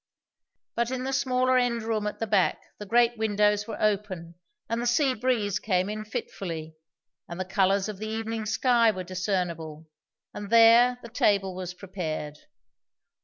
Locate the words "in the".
0.89-1.13